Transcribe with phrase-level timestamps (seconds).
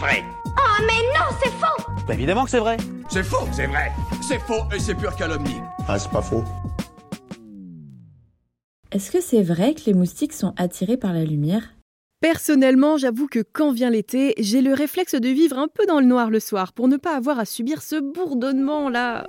[0.00, 0.24] vrai.
[0.46, 2.78] Oh mais non, c'est faux Bah évidemment que c'est vrai.
[3.10, 3.92] C'est faux, c'est vrai.
[4.26, 5.60] C'est faux et c'est pure calomnie.
[5.86, 6.42] Ah, c'est pas faux.
[8.92, 11.74] Est-ce que c'est vrai que les moustiques sont attirés par la lumière?
[12.20, 16.06] Personnellement, j'avoue que quand vient l'été, j'ai le réflexe de vivre un peu dans le
[16.06, 19.26] noir le soir pour ne pas avoir à subir ce bourdonnement là.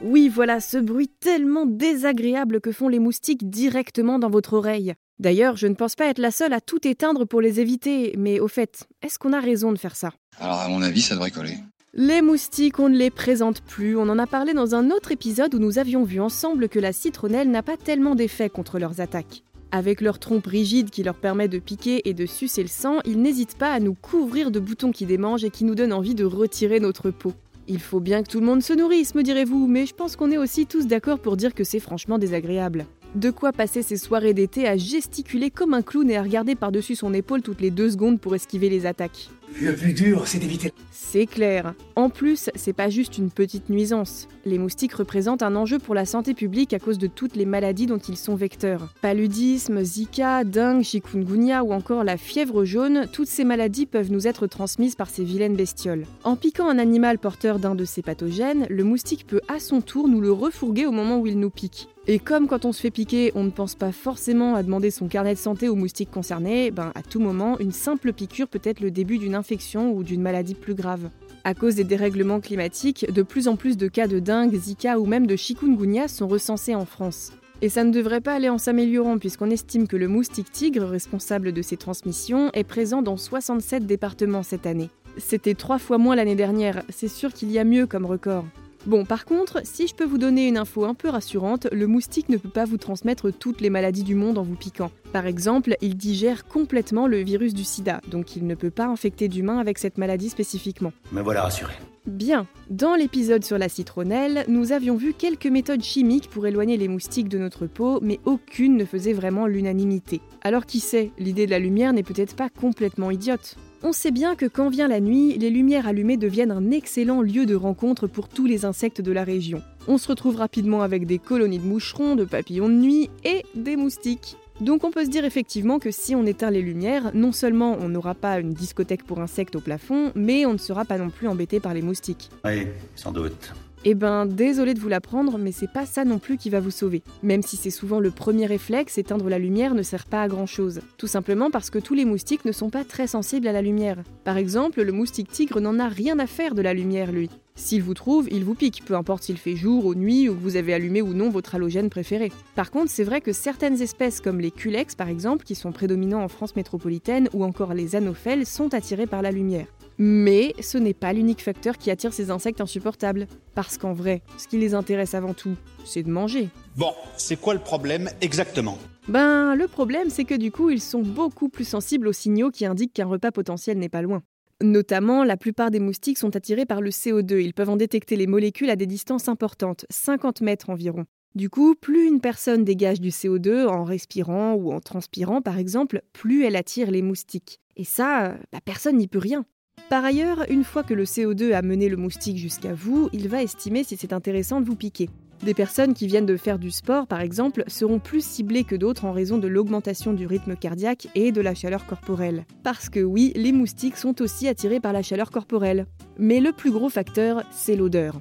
[0.00, 4.94] Oui, voilà, ce bruit tellement désagréable que font les moustiques directement dans votre oreille.
[5.18, 8.38] D'ailleurs, je ne pense pas être la seule à tout éteindre pour les éviter, mais
[8.38, 10.12] au fait, est-ce qu'on a raison de faire ça?
[10.38, 11.56] Alors, à mon avis, ça devrait coller.
[11.94, 15.54] Les moustiques, on ne les présente plus, on en a parlé dans un autre épisode
[15.56, 19.42] où nous avions vu ensemble que la citronnelle n'a pas tellement d'effet contre leurs attaques.
[19.72, 23.20] Avec leur trompe rigide qui leur permet de piquer et de sucer le sang, ils
[23.20, 26.24] n'hésitent pas à nous couvrir de boutons qui démangent et qui nous donnent envie de
[26.24, 27.32] retirer notre peau.
[27.70, 30.30] Il faut bien que tout le monde se nourrisse, me direz-vous, mais je pense qu'on
[30.30, 32.86] est aussi tous d'accord pour dire que c'est franchement désagréable.
[33.14, 36.96] De quoi passer ses soirées d'été à gesticuler comme un clown et à regarder par-dessus
[36.96, 39.28] son épaule toutes les deux secondes pour esquiver les attaques.
[39.60, 40.72] Le plus dur, c'est d'éviter.
[41.00, 41.74] C'est clair.
[41.94, 44.26] En plus, c'est pas juste une petite nuisance.
[44.44, 47.86] Les moustiques représentent un enjeu pour la santé publique à cause de toutes les maladies
[47.86, 48.92] dont ils sont vecteurs.
[49.00, 54.48] Paludisme, Zika, dengue, chikungunya ou encore la fièvre jaune, toutes ces maladies peuvent nous être
[54.48, 56.04] transmises par ces vilaines bestioles.
[56.24, 60.08] En piquant un animal porteur d'un de ces pathogènes, le moustique peut à son tour
[60.08, 61.88] nous le refourguer au moment où il nous pique.
[62.10, 65.08] Et comme quand on se fait piquer, on ne pense pas forcément à demander son
[65.08, 68.80] carnet de santé au moustique concerné, ben à tout moment, une simple piqûre peut être
[68.80, 71.10] le début d'une infection ou d'une maladie plus grave.
[71.44, 75.04] À cause des dérèglements climatiques, de plus en plus de cas de dengue, Zika ou
[75.04, 77.32] même de chikungunya sont recensés en France.
[77.60, 81.52] Et ça ne devrait pas aller en s'améliorant puisqu'on estime que le moustique tigre, responsable
[81.52, 84.88] de ces transmissions, est présent dans 67 départements cette année.
[85.18, 88.46] C'était trois fois moins l'année dernière, c'est sûr qu'il y a mieux comme record.
[88.88, 92.30] Bon, par contre, si je peux vous donner une info un peu rassurante, le moustique
[92.30, 94.90] ne peut pas vous transmettre toutes les maladies du monde en vous piquant.
[95.12, 99.28] Par exemple, il digère complètement le virus du sida, donc il ne peut pas infecter
[99.28, 100.94] d'humains avec cette maladie spécifiquement.
[101.12, 101.74] Me voilà rassuré.
[102.06, 106.88] Bien, dans l'épisode sur la citronnelle, nous avions vu quelques méthodes chimiques pour éloigner les
[106.88, 110.22] moustiques de notre peau, mais aucune ne faisait vraiment l'unanimité.
[110.40, 113.58] Alors qui sait, l'idée de la lumière n'est peut-être pas complètement idiote.
[113.84, 117.46] On sait bien que quand vient la nuit, les lumières allumées deviennent un excellent lieu
[117.46, 119.62] de rencontre pour tous les insectes de la région.
[119.86, 123.76] On se retrouve rapidement avec des colonies de moucherons, de papillons de nuit et des
[123.76, 124.36] moustiques.
[124.60, 127.88] Donc on peut se dire effectivement que si on éteint les lumières, non seulement on
[127.88, 131.28] n'aura pas une discothèque pour insectes au plafond, mais on ne sera pas non plus
[131.28, 132.30] embêté par les moustiques.
[132.44, 132.66] Oui,
[132.96, 133.52] sans doute.
[133.84, 136.72] Eh ben, désolé de vous l'apprendre, mais c'est pas ça non plus qui va vous
[136.72, 137.02] sauver.
[137.22, 140.46] Même si c'est souvent le premier réflexe, éteindre la lumière ne sert pas à grand
[140.46, 140.80] chose.
[140.96, 143.98] Tout simplement parce que tous les moustiques ne sont pas très sensibles à la lumière.
[144.24, 147.30] Par exemple, le moustique tigre n'en a rien à faire de la lumière, lui.
[147.54, 150.40] S'il vous trouve, il vous pique, peu importe s'il fait jour ou nuit ou que
[150.40, 152.30] vous avez allumé ou non votre halogène préféré.
[152.54, 156.22] Par contre, c'est vrai que certaines espèces comme les culex par exemple, qui sont prédominants
[156.22, 159.66] en France métropolitaine, ou encore les anophèles, sont attirés par la lumière.
[159.98, 163.26] Mais ce n'est pas l'unique facteur qui attire ces insectes insupportables.
[163.54, 166.48] Parce qu'en vrai, ce qui les intéresse avant tout, c'est de manger.
[166.76, 168.78] Bon, c'est quoi le problème exactement?
[169.08, 172.66] Ben, le problème, c'est que du coup, ils sont beaucoup plus sensibles aux signaux qui
[172.66, 174.22] indiquent qu'un repas potentiel n'est pas loin.
[174.62, 177.40] Notamment, la plupart des moustiques sont attirés par le CO2.
[177.40, 181.06] Ils peuvent en détecter les molécules à des distances importantes, 50 mètres environ.
[181.34, 186.02] Du coup, plus une personne dégage du CO2 en respirant ou en transpirant, par exemple,
[186.12, 187.60] plus elle attire les moustiques.
[187.76, 189.44] Et ça, bah, personne n'y peut rien.
[189.88, 193.42] Par ailleurs, une fois que le CO2 a mené le moustique jusqu'à vous, il va
[193.42, 195.08] estimer si c'est intéressant de vous piquer.
[195.42, 199.06] Des personnes qui viennent de faire du sport, par exemple, seront plus ciblées que d'autres
[199.06, 202.44] en raison de l'augmentation du rythme cardiaque et de la chaleur corporelle.
[202.64, 205.86] Parce que oui, les moustiques sont aussi attirés par la chaleur corporelle.
[206.18, 208.20] Mais le plus gros facteur, c'est l'odeur.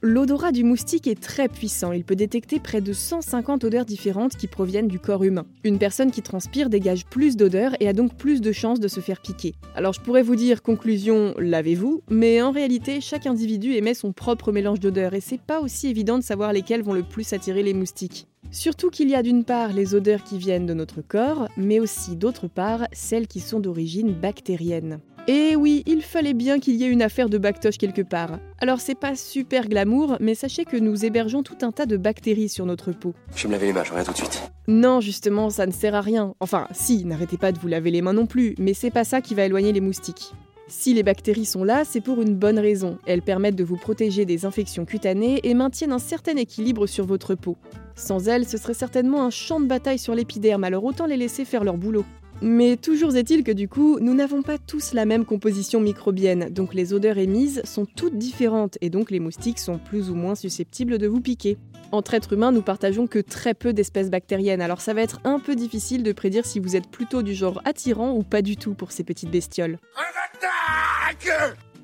[0.00, 4.46] L'odorat du moustique est très puissant, il peut détecter près de 150 odeurs différentes qui
[4.46, 5.44] proviennent du corps humain.
[5.64, 9.00] Une personne qui transpire dégage plus d'odeurs et a donc plus de chances de se
[9.00, 9.54] faire piquer.
[9.74, 14.52] Alors je pourrais vous dire, conclusion, lavez-vous, mais en réalité, chaque individu émet son propre
[14.52, 17.74] mélange d'odeurs et c'est pas aussi évident de savoir lesquelles vont le plus attirer les
[17.74, 18.28] moustiques.
[18.52, 22.14] Surtout qu'il y a d'une part les odeurs qui viennent de notre corps, mais aussi
[22.14, 25.00] d'autre part celles qui sont d'origine bactérienne.
[25.30, 28.38] Et oui, il fallait bien qu'il y ait une affaire de bactoche quelque part.
[28.62, 32.48] Alors c'est pas super glamour, mais sachez que nous hébergeons tout un tas de bactéries
[32.48, 33.12] sur notre peau.
[33.36, 34.50] Je vais me laver les mains, je reviens tout de suite.
[34.68, 36.34] Non, justement, ça ne sert à rien.
[36.40, 39.20] Enfin, si, n'arrêtez pas de vous laver les mains non plus, mais c'est pas ça
[39.20, 40.32] qui va éloigner les moustiques.
[40.66, 42.96] Si les bactéries sont là, c'est pour une bonne raison.
[43.04, 47.34] Elles permettent de vous protéger des infections cutanées et maintiennent un certain équilibre sur votre
[47.34, 47.58] peau.
[47.96, 51.44] Sans elles, ce serait certainement un champ de bataille sur l'épiderme, alors autant les laisser
[51.44, 52.06] faire leur boulot.
[52.40, 56.72] Mais toujours est-il que du coup, nous n'avons pas tous la même composition microbienne, donc
[56.72, 60.98] les odeurs émises sont toutes différentes et donc les moustiques sont plus ou moins susceptibles
[60.98, 61.58] de vous piquer.
[61.90, 65.40] Entre êtres humains, nous partageons que très peu d'espèces bactériennes, alors ça va être un
[65.40, 68.74] peu difficile de prédire si vous êtes plutôt du genre attirant ou pas du tout
[68.74, 69.78] pour ces petites bestioles.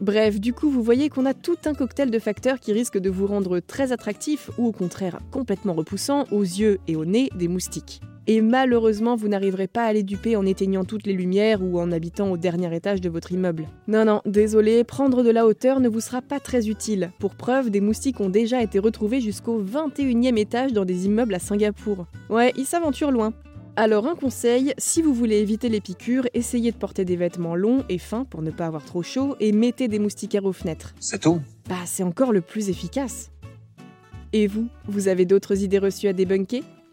[0.00, 3.10] Bref, du coup, vous voyez qu'on a tout un cocktail de facteurs qui risquent de
[3.10, 7.48] vous rendre très attractif ou au contraire complètement repoussant aux yeux et au nez des
[7.48, 8.00] moustiques.
[8.26, 11.92] Et malheureusement, vous n'arriverez pas à les duper en éteignant toutes les lumières ou en
[11.92, 13.68] habitant au dernier étage de votre immeuble.
[13.86, 17.10] Non, non, désolé, prendre de la hauteur ne vous sera pas très utile.
[17.18, 21.38] Pour preuve, des moustiques ont déjà été retrouvés jusqu'au 21e étage dans des immeubles à
[21.38, 22.06] Singapour.
[22.30, 23.34] Ouais, ils s'aventurent loin.
[23.76, 27.82] Alors un conseil, si vous voulez éviter les piqûres, essayez de porter des vêtements longs
[27.88, 30.94] et fins pour ne pas avoir trop chaud et mettez des moustiquaires aux fenêtres.
[31.00, 33.32] C'est tout Bah c'est encore le plus efficace.
[34.32, 36.62] Et vous, vous avez d'autres idées reçues à débunker?